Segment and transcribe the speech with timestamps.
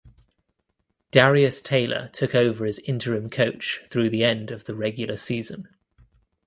[1.11, 5.67] Darius Taylor took over as interim coach through the end of the regular season.